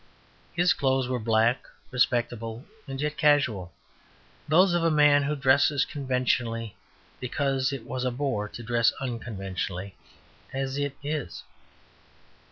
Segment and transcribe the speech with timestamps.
[0.55, 3.71] His clothes were black; respectable and yet casual;
[4.47, 6.75] those of a man who dressed conventionally
[7.19, 9.93] because it was a bore to dress unconventionally
[10.55, 11.43] as it is.